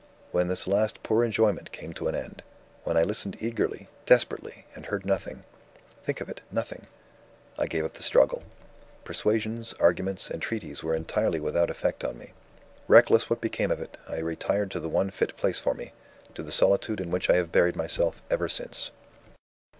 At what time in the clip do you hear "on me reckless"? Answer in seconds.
12.03-13.29